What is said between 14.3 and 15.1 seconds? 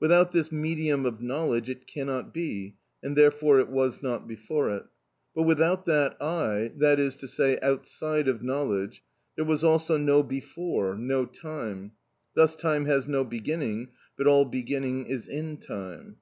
beginning